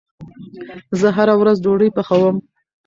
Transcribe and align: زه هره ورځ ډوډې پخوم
زه 0.99 1.07
هره 1.17 1.35
ورځ 1.41 1.57
ډوډې 1.63 1.89
پخوم 1.97 2.35